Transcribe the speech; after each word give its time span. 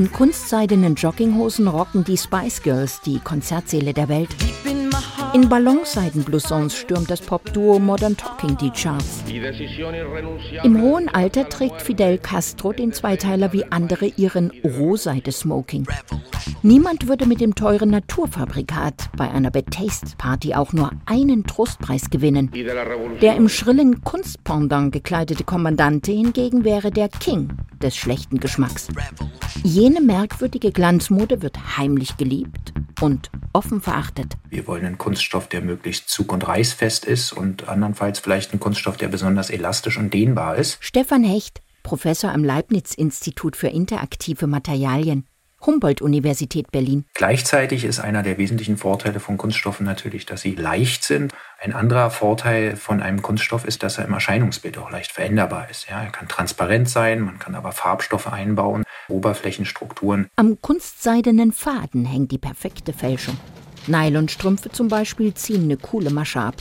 In 0.00 0.10
kunstseidenen 0.10 0.94
Jogginghosen 0.94 1.68
rocken 1.68 2.04
die 2.04 2.16
Spice 2.16 2.62
Girls 2.62 3.02
die 3.02 3.18
Konzertsäle 3.18 3.92
der 3.92 4.08
Welt. 4.08 4.30
In 5.32 5.48
Ballonseidenbloussons 5.48 6.74
stürmt 6.76 7.08
das 7.08 7.20
Popduo 7.20 7.78
Modern 7.78 8.16
Talking 8.16 8.56
die 8.56 8.70
Charts. 8.70 9.22
Im 10.64 10.82
hohen 10.82 11.08
Alter 11.08 11.48
trägt 11.48 11.82
Fidel 11.82 12.18
Castro 12.18 12.72
den 12.72 12.92
Zweiteiler 12.92 13.52
wie 13.52 13.64
andere 13.64 14.06
ihren 14.06 14.50
Rohseide-Smoking. 14.64 15.86
Niemand 16.62 17.08
würde 17.08 17.26
mit 17.26 17.40
dem 17.40 17.54
teuren 17.54 17.90
Naturfabrikat 17.90 19.10
bei 19.16 19.30
einer 19.30 19.52
Bad 19.52 19.70
Taste 19.70 20.16
Party 20.18 20.54
auch 20.54 20.72
nur 20.72 20.90
einen 21.06 21.46
Trostpreis 21.46 22.10
gewinnen. 22.10 22.50
Der 23.22 23.36
im 23.36 23.48
schrillen 23.48 24.02
Kunstpendant 24.02 24.92
gekleidete 24.92 25.44
Kommandante 25.44 26.10
hingegen 26.10 26.64
wäre 26.64 26.90
der 26.90 27.08
King 27.08 27.52
des 27.80 27.96
schlechten 27.96 28.40
Geschmacks. 28.40 28.88
Jene 29.62 30.00
merkwürdige 30.00 30.72
Glanzmode 30.72 31.40
wird 31.40 31.78
heimlich 31.78 32.16
geliebt 32.16 32.72
und 33.00 33.30
offen 33.52 33.80
verachtet. 33.80 34.34
Wir 34.48 34.66
wollen 34.66 34.84
einen 34.84 34.98
Kunststoff, 34.98 35.48
der 35.48 35.62
möglichst 35.62 36.08
zug- 36.08 36.32
und 36.32 36.46
reißfest 36.46 37.04
ist 37.04 37.32
und 37.32 37.68
andernfalls 37.68 38.18
vielleicht 38.18 38.52
einen 38.52 38.60
Kunststoff, 38.60 38.96
der 38.96 39.08
besonders 39.08 39.50
elastisch 39.50 39.98
und 39.98 40.12
dehnbar 40.12 40.56
ist. 40.56 40.78
Stefan 40.80 41.24
Hecht, 41.24 41.60
Professor 41.82 42.32
am 42.32 42.44
Leibniz-Institut 42.44 43.56
für 43.56 43.68
interaktive 43.68 44.46
Materialien. 44.46 45.24
Humboldt-Universität 45.64 46.70
Berlin. 46.70 47.04
Gleichzeitig 47.12 47.84
ist 47.84 48.00
einer 48.00 48.22
der 48.22 48.38
wesentlichen 48.38 48.78
Vorteile 48.78 49.20
von 49.20 49.36
Kunststoffen 49.36 49.84
natürlich, 49.84 50.24
dass 50.24 50.40
sie 50.40 50.54
leicht 50.54 51.04
sind. 51.04 51.34
Ein 51.60 51.74
anderer 51.74 52.10
Vorteil 52.10 52.76
von 52.76 53.02
einem 53.02 53.20
Kunststoff 53.20 53.66
ist, 53.66 53.82
dass 53.82 53.98
er 53.98 54.06
im 54.06 54.14
Erscheinungsbild 54.14 54.78
auch 54.78 54.90
leicht 54.90 55.12
veränderbar 55.12 55.68
ist. 55.68 55.88
Ja, 55.90 56.02
er 56.02 56.10
kann 56.10 56.28
transparent 56.28 56.88
sein, 56.88 57.20
man 57.20 57.38
kann 57.38 57.54
aber 57.54 57.72
Farbstoffe 57.72 58.32
einbauen, 58.32 58.84
Oberflächenstrukturen. 59.10 60.28
Am 60.36 60.60
kunstseidenen 60.60 61.52
Faden 61.52 62.04
hängt 62.04 62.32
die 62.32 62.38
perfekte 62.38 62.92
Fälschung. 62.92 63.36
Nylonstrümpfe 63.86 64.70
zum 64.70 64.88
Beispiel 64.88 65.34
ziehen 65.34 65.64
eine 65.64 65.76
coole 65.76 66.10
Masche 66.10 66.40
ab. 66.40 66.56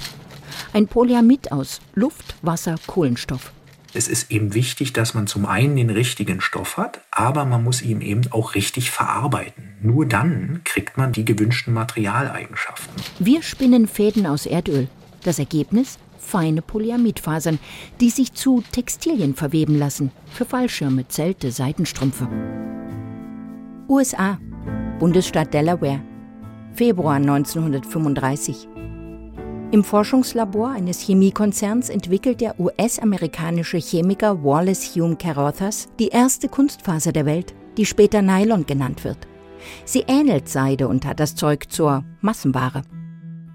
Ein 0.73 0.87
Polyamid 0.87 1.51
aus 1.51 1.79
Luft, 1.93 2.35
Wasser, 2.41 2.75
Kohlenstoff. 2.87 3.51
Es 3.93 4.07
ist 4.07 4.31
eben 4.31 4.53
wichtig, 4.53 4.93
dass 4.93 5.15
man 5.15 5.25
zum 5.25 5.45
einen 5.45 5.75
den 5.75 5.89
richtigen 5.89 6.41
Stoff 6.41 6.77
hat, 6.77 7.01
aber 7.09 7.45
man 7.45 7.63
muss 7.63 7.81
ihn 7.81 8.01
eben 8.01 8.31
auch 8.31 8.53
richtig 8.53 8.91
verarbeiten. 8.91 9.75
Nur 9.81 10.05
dann 10.05 10.61
kriegt 10.63 10.97
man 10.97 11.11
die 11.11 11.25
gewünschten 11.25 11.73
Materialeigenschaften. 11.73 12.93
Wir 13.17 13.41
spinnen 13.41 13.87
Fäden 13.87 14.27
aus 14.27 14.45
Erdöl. 14.45 14.87
Das 15.23 15.39
Ergebnis? 15.39 15.97
Feine 16.29 16.61
Polyamidfasern, 16.61 17.57
die 17.99 18.11
sich 18.11 18.33
zu 18.33 18.63
Textilien 18.71 19.33
verweben 19.33 19.77
lassen. 19.77 20.11
Für 20.31 20.45
Fallschirme, 20.45 21.07
Zelte, 21.07 21.51
Seitenstrümpfe. 21.51 22.27
USA. 23.87 24.37
Bundesstaat 24.99 25.53
Delaware. 25.53 26.01
Februar 26.73 27.15
1935. 27.15 28.67
Im 29.71 29.83
Forschungslabor 29.83 30.69
eines 30.69 30.99
Chemiekonzerns 31.01 31.89
entwickelt 31.89 32.41
der 32.41 32.59
US-amerikanische 32.59 33.77
Chemiker 33.77 34.43
Wallace 34.43 34.95
Hume 34.95 35.15
Carothers 35.15 35.89
die 35.99 36.09
erste 36.09 36.47
Kunstfaser 36.47 37.11
der 37.11 37.25
Welt, 37.25 37.55
die 37.77 37.85
später 37.85 38.21
Nylon 38.21 38.65
genannt 38.67 39.03
wird. 39.03 39.27
Sie 39.85 40.05
ähnelt 40.07 40.47
Seide 40.47 40.87
und 40.87 41.05
hat 41.05 41.19
das 41.19 41.35
Zeug 41.35 41.71
zur 41.71 42.03
Massenware. 42.21 42.83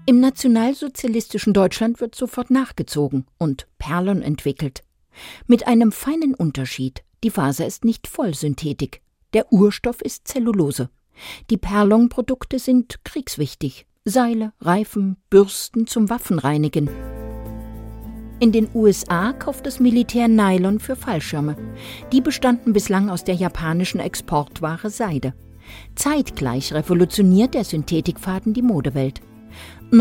Im 0.07 0.19
nationalsozialistischen 0.19 1.53
Deutschland 1.53 1.99
wird 1.99 2.13
sofort 2.13 2.51
nachgezogen 2.51 3.25
und 3.39 3.67
Perlon 3.79 4.21
entwickelt. 4.21 4.83
Mit 5.47 5.65
einem 5.65 5.91
feinen 5.91 6.35
Unterschied. 6.35 7.03
Die 7.23 7.31
Faser 7.31 7.65
ist 7.65 7.83
nicht 7.85 8.05
Vollsynthetik. 8.05 9.01
Der 9.33 9.51
Urstoff 9.51 10.01
ist 10.03 10.27
Zellulose. 10.27 10.91
Die 11.49 11.57
Perlon-Produkte 11.57 12.59
sind 12.59 13.03
kriegswichtig. 13.03 13.87
Seile, 14.03 14.53
Reifen, 14.61 15.17
Bürsten 15.31 15.87
zum 15.87 16.07
Waffenreinigen. 16.11 16.87
In 18.39 18.51
den 18.51 18.69
USA 18.75 19.33
kauft 19.33 19.65
das 19.65 19.79
Militär 19.79 20.27
Nylon 20.27 20.79
für 20.79 20.95
Fallschirme. 20.95 21.57
Die 22.11 22.21
bestanden 22.21 22.73
bislang 22.73 23.09
aus 23.09 23.23
der 23.23 23.35
japanischen 23.35 23.99
Exportware 23.99 24.91
Seide. 24.91 25.33
Zeitgleich 25.95 26.73
revolutioniert 26.73 27.55
der 27.55 27.63
Synthetikfaden 27.63 28.53
die 28.53 28.61
Modewelt. 28.61 29.21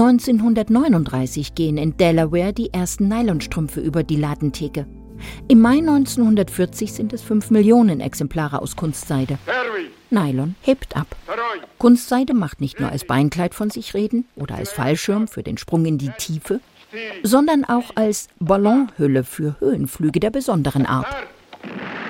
1939 0.00 1.54
gehen 1.54 1.76
in 1.76 1.96
Delaware 1.96 2.52
die 2.52 2.72
ersten 2.72 3.06
Nylonstrümpfe 3.06 3.80
über 3.80 4.02
die 4.02 4.16
Ladentheke. 4.16 4.86
Im 5.46 5.60
Mai 5.60 5.78
1940 5.78 6.92
sind 6.92 7.12
es 7.12 7.22
5 7.22 7.50
Millionen 7.50 8.00
Exemplare 8.00 8.60
aus 8.60 8.74
Kunstseide. 8.74 9.38
Nylon 10.10 10.56
hebt 10.62 10.96
ab. 10.96 11.14
Kunstseide 11.78 12.34
macht 12.34 12.60
nicht 12.60 12.80
nur 12.80 12.90
als 12.90 13.06
Beinkleid 13.06 13.54
von 13.54 13.70
sich 13.70 13.94
reden 13.94 14.26
oder 14.34 14.56
als 14.56 14.72
Fallschirm 14.72 15.28
für 15.28 15.44
den 15.44 15.58
Sprung 15.58 15.84
in 15.86 15.96
die 15.96 16.10
Tiefe, 16.18 16.58
sondern 17.22 17.64
auch 17.64 17.92
als 17.94 18.26
Ballonhülle 18.40 19.22
für 19.22 19.54
Höhenflüge 19.60 20.18
der 20.18 20.30
besonderen 20.30 20.86
Art. 20.86 21.06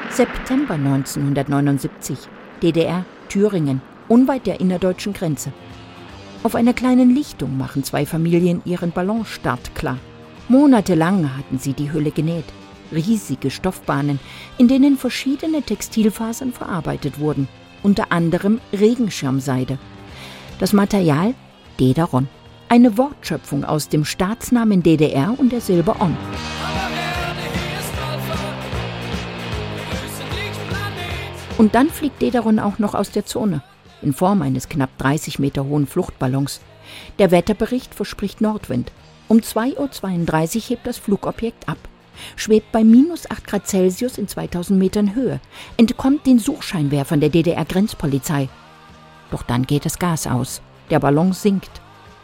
September 0.08 0.74
1979, 0.74 2.16
DDR, 2.62 3.04
Thüringen, 3.28 3.82
unweit 4.08 4.46
der 4.46 4.60
innerdeutschen 4.60 5.12
Grenze. 5.12 5.52
Auf 6.44 6.54
einer 6.54 6.74
kleinen 6.74 7.12
Lichtung 7.12 7.58
machen 7.58 7.82
zwei 7.82 8.06
Familien 8.06 8.62
ihren 8.64 8.92
Ballonstart 8.92 9.74
klar. 9.74 9.98
Monatelang 10.48 11.36
hatten 11.36 11.58
sie 11.58 11.72
die 11.72 11.92
Hülle 11.92 12.12
genäht 12.12 12.44
riesige 12.94 13.50
Stoffbahnen, 13.50 14.18
in 14.58 14.68
denen 14.68 14.96
verschiedene 14.96 15.62
Textilfasern 15.62 16.52
verarbeitet 16.52 17.18
wurden, 17.18 17.48
unter 17.82 18.12
anderem 18.12 18.60
Regenschirmseide. 18.72 19.78
Das 20.58 20.72
Material 20.72 21.34
Dederon, 21.80 22.28
eine 22.68 22.96
Wortschöpfung 22.96 23.64
aus 23.64 23.88
dem 23.88 24.04
Staatsnamen 24.04 24.82
DDR 24.82 25.34
und 25.36 25.50
der 25.52 25.60
Silbe 25.60 26.00
On. 26.00 26.16
Und 31.58 31.74
dann 31.74 31.88
fliegt 31.88 32.20
Dederon 32.22 32.58
auch 32.58 32.78
noch 32.78 32.94
aus 32.94 33.10
der 33.10 33.26
Zone, 33.26 33.62
in 34.04 34.12
Form 34.12 34.42
eines 34.42 34.68
knapp 34.68 34.96
30 34.98 35.38
Meter 35.38 35.64
hohen 35.64 35.86
Fluchtballons. 35.86 36.60
Der 37.18 37.30
Wetterbericht 37.30 37.94
verspricht 37.94 38.40
Nordwind. 38.40 38.92
Um 39.28 39.38
2.32 39.38 40.56
Uhr 40.56 40.62
hebt 40.62 40.86
das 40.86 40.98
Flugobjekt 40.98 41.68
ab 41.68 41.78
schwebt 42.36 42.72
bei 42.72 42.84
minus 42.84 43.30
8 43.30 43.46
Grad 43.46 43.66
Celsius 43.66 44.18
in 44.18 44.28
2000 44.28 44.78
Metern 44.78 45.14
Höhe, 45.14 45.40
entkommt 45.76 46.26
den 46.26 46.38
Suchscheinwerfern 46.38 47.20
der 47.20 47.30
DDR-Grenzpolizei. 47.30 48.48
Doch 49.30 49.42
dann 49.42 49.64
geht 49.64 49.84
das 49.84 49.98
Gas 49.98 50.26
aus. 50.26 50.62
Der 50.90 51.00
Ballon 51.00 51.32
sinkt. 51.32 51.80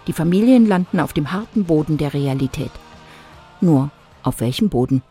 Die 0.06 0.12
Familien 0.12 0.66
landen 0.66 1.00
auf 1.00 1.12
dem 1.12 1.32
harten 1.32 1.64
Boden 1.64 1.98
der 1.98 2.14
Realität. 2.14 2.70
Nur, 3.60 3.90
auf 4.22 4.40
welchem 4.40 4.68
Boden? 4.68 5.02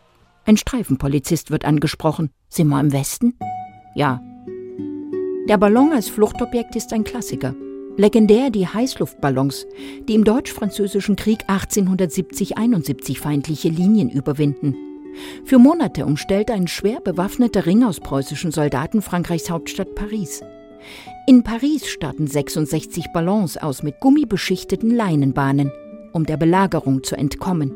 Ein 0.46 0.56
Streifenpolizist 0.56 1.50
wird 1.50 1.64
angesprochen. 1.64 2.30
Sind 2.48 2.68
wir 2.68 2.80
im 2.80 2.92
Westen? 2.92 3.34
Ja. 3.94 4.20
Der 5.48 5.58
Ballon 5.58 5.92
als 5.92 6.08
Fluchtobjekt 6.08 6.76
ist 6.76 6.92
ein 6.92 7.02
Klassiker. 7.02 7.54
Legendär 7.96 8.50
die 8.50 8.68
Heißluftballons, 8.68 9.66
die 10.06 10.14
im 10.14 10.24
Deutsch-Französischen 10.24 11.16
Krieg 11.16 11.40
1870-71 11.48 13.18
feindliche 13.18 13.68
Linien 13.68 14.10
überwinden. 14.10 14.76
Für 15.44 15.58
Monate 15.58 16.06
umstellt 16.06 16.50
ein 16.50 16.68
schwer 16.68 17.00
bewaffneter 17.00 17.66
Ring 17.66 17.82
aus 17.82 17.98
preußischen 17.98 18.52
Soldaten 18.52 19.02
Frankreichs 19.02 19.50
Hauptstadt 19.50 19.94
Paris. 19.96 20.40
In 21.26 21.42
Paris 21.42 21.88
starten 21.88 22.26
66 22.26 23.06
Ballons 23.12 23.56
aus 23.56 23.82
mit 23.82 23.98
gummibeschichteten 24.00 24.90
Leinenbahnen, 24.90 25.72
um 26.12 26.26
der 26.26 26.36
Belagerung 26.36 27.02
zu 27.02 27.16
entkommen. 27.16 27.74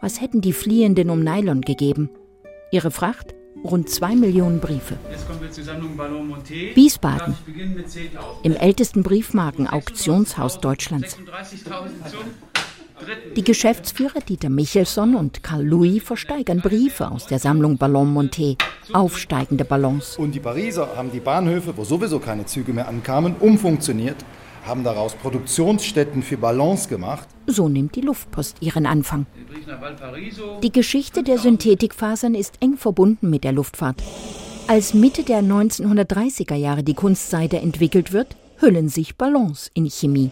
Was 0.00 0.20
hätten 0.20 0.40
die 0.40 0.52
Fliehenden 0.52 1.10
um 1.10 1.22
Nylon 1.22 1.60
gegeben? 1.60 2.08
Ihre 2.70 2.90
Fracht? 2.90 3.35
Rund 3.64 3.88
zwei 3.88 4.14
Millionen 4.14 4.60
Briefe. 4.60 4.96
Wiesbaden, 6.74 7.34
im 8.42 8.56
ältesten 8.56 9.02
Briefmarken-Auktionshaus 9.02 10.60
Deutschlands. 10.60 11.16
Die 13.36 13.44
Geschäftsführer 13.44 14.20
Dieter 14.20 14.48
Michelson 14.48 15.16
und 15.16 15.42
Karl 15.42 15.64
Louis 15.64 16.02
versteigern 16.02 16.60
Briefe 16.60 17.10
aus 17.10 17.26
der 17.26 17.38
Sammlung 17.38 17.76
Ballon 17.76 18.14
Monté, 18.16 18.56
aufsteigende 18.92 19.66
Ballons. 19.66 20.16
Und 20.16 20.34
die 20.34 20.40
Pariser 20.40 20.96
haben 20.96 21.12
die 21.12 21.20
Bahnhöfe, 21.20 21.76
wo 21.76 21.84
sowieso 21.84 22.18
keine 22.18 22.46
Züge 22.46 22.72
mehr 22.72 22.88
ankamen, 22.88 23.36
umfunktioniert 23.38 24.24
haben 24.66 24.84
daraus 24.84 25.14
Produktionsstätten 25.14 26.22
für 26.22 26.36
Ballons 26.36 26.88
gemacht. 26.88 27.28
So 27.46 27.68
nimmt 27.68 27.94
die 27.94 28.00
Luftpost 28.00 28.56
ihren 28.60 28.86
Anfang. 28.86 29.26
Die 30.62 30.72
Geschichte 30.72 31.22
der 31.22 31.38
Synthetikfasern 31.38 32.34
ist 32.34 32.54
eng 32.60 32.76
verbunden 32.76 33.30
mit 33.30 33.44
der 33.44 33.52
Luftfahrt. 33.52 34.02
Als 34.68 34.94
Mitte 34.94 35.22
der 35.22 35.42
1930er 35.42 36.56
Jahre 36.56 36.82
die 36.82 36.94
Kunstseide 36.94 37.58
entwickelt 37.58 38.12
wird, 38.12 38.36
hüllen 38.58 38.88
sich 38.88 39.16
Ballons 39.16 39.70
in 39.74 39.88
Chemie. 39.88 40.30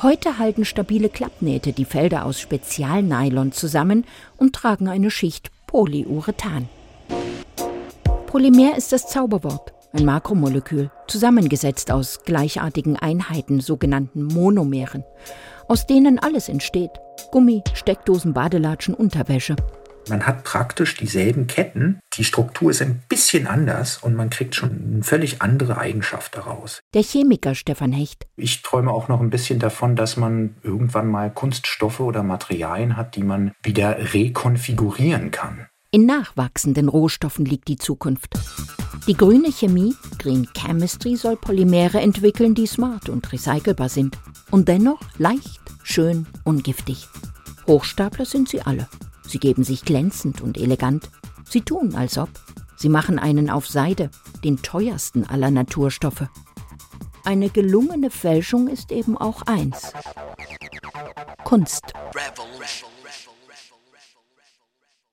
Heute 0.00 0.38
halten 0.38 0.64
stabile 0.64 1.08
Klappnähte 1.08 1.72
die 1.72 1.84
Felder 1.84 2.24
aus 2.24 2.40
Spezialnylon 2.40 3.52
zusammen 3.52 4.04
und 4.36 4.54
tragen 4.54 4.88
eine 4.88 5.10
Schicht 5.10 5.50
Polyurethan. 5.66 6.68
Polymer 8.26 8.76
ist 8.76 8.92
das 8.92 9.08
Zauberwort. 9.08 9.72
Ein 9.92 10.04
Makromolekül, 10.04 10.90
zusammengesetzt 11.06 11.90
aus 11.90 12.20
gleichartigen 12.24 12.96
Einheiten, 12.96 13.60
sogenannten 13.60 14.24
Monomeren, 14.24 15.04
aus 15.68 15.86
denen 15.86 16.18
alles 16.18 16.48
entsteht. 16.48 16.90
Gummi, 17.30 17.62
Steckdosen, 17.74 18.32
Badelatschen, 18.32 18.94
Unterwäsche. 18.94 19.56
Man 20.08 20.26
hat 20.26 20.42
praktisch 20.42 20.96
dieselben 20.96 21.46
Ketten, 21.46 22.00
die 22.14 22.24
Struktur 22.24 22.72
ist 22.72 22.82
ein 22.82 23.02
bisschen 23.08 23.46
anders 23.46 23.98
und 23.98 24.16
man 24.16 24.30
kriegt 24.30 24.56
schon 24.56 24.70
eine 24.70 25.02
völlig 25.04 25.42
andere 25.42 25.78
Eigenschaft 25.78 26.36
daraus. 26.36 26.80
Der 26.92 27.02
Chemiker 27.02 27.54
Stefan 27.54 27.92
Hecht. 27.92 28.26
Ich 28.36 28.62
träume 28.62 28.90
auch 28.90 29.08
noch 29.08 29.20
ein 29.20 29.30
bisschen 29.30 29.60
davon, 29.60 29.94
dass 29.94 30.16
man 30.16 30.56
irgendwann 30.62 31.08
mal 31.08 31.30
Kunststoffe 31.30 32.00
oder 32.00 32.24
Materialien 32.24 32.96
hat, 32.96 33.14
die 33.14 33.22
man 33.22 33.52
wieder 33.62 34.12
rekonfigurieren 34.12 35.30
kann. 35.30 35.68
In 35.92 36.06
nachwachsenden 36.06 36.88
Rohstoffen 36.88 37.44
liegt 37.44 37.68
die 37.68 37.76
Zukunft. 37.76 38.34
Die 39.08 39.14
grüne 39.14 39.50
Chemie, 39.50 39.96
Green 40.18 40.46
Chemistry, 40.56 41.16
soll 41.16 41.36
Polymere 41.36 42.00
entwickeln, 42.00 42.54
die 42.54 42.66
smart 42.68 43.08
und 43.08 43.32
recycelbar 43.32 43.88
sind. 43.88 44.16
Und 44.52 44.68
dennoch 44.68 45.00
leicht, 45.18 45.60
schön, 45.82 46.26
ungiftig. 46.44 47.08
Hochstapler 47.66 48.24
sind 48.24 48.48
sie 48.48 48.62
alle. 48.62 48.88
Sie 49.26 49.38
geben 49.38 49.64
sich 49.64 49.84
glänzend 49.84 50.40
und 50.40 50.56
elegant. 50.56 51.10
Sie 51.48 51.62
tun, 51.62 51.96
als 51.96 52.16
ob. 52.16 52.30
Sie 52.76 52.88
machen 52.88 53.18
einen 53.18 53.50
auf 53.50 53.66
Seide, 53.66 54.08
den 54.44 54.62
teuersten 54.62 55.26
aller 55.26 55.50
Naturstoffe. 55.50 56.28
Eine 57.24 57.50
gelungene 57.50 58.10
Fälschung 58.10 58.68
ist 58.68 58.92
eben 58.92 59.16
auch 59.16 59.42
eins. 59.42 59.92
Kunst. 61.44 61.92
Revolution. 62.14 62.91